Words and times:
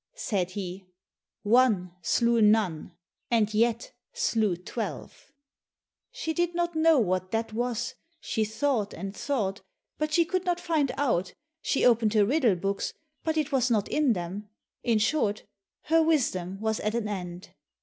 said 0.17 0.49
he, 0.49 0.87
"One 1.43 1.91
slew 2.01 2.41
none, 2.41 2.93
and 3.29 3.53
yet 3.53 3.91
slew 4.13 4.55
twelve." 4.57 5.31
She 6.11 6.33
did 6.33 6.55
not 6.55 6.75
know 6.75 6.97
what 6.97 7.29
that 7.29 7.53
was, 7.53 7.93
she 8.19 8.43
thought 8.43 8.95
and 8.95 9.15
thought, 9.15 9.61
but 9.99 10.11
she 10.11 10.25
could 10.25 10.43
not 10.43 10.59
find 10.59 10.91
out, 10.97 11.35
she 11.61 11.85
opened 11.85 12.15
her 12.15 12.25
riddle 12.25 12.55
books, 12.55 12.95
but 13.23 13.37
it 13.37 13.51
was 13.51 13.69
not 13.69 13.87
in 13.89 14.13
them—in 14.13 14.97
short, 14.97 15.43
her 15.83 16.01
wisdom 16.01 16.59
was 16.59 16.79
at 16.79 16.95
an 16.95 17.07
end. 17.07 17.49